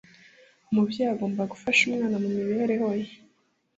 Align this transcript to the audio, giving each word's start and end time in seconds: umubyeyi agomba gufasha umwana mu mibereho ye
umubyeyi 0.69 1.11
agomba 1.13 1.49
gufasha 1.51 1.81
umwana 1.85 2.15
mu 2.23 2.29
mibereho 2.37 2.87
ye 2.99 3.07